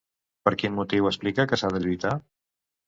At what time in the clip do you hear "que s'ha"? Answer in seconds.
1.53-1.73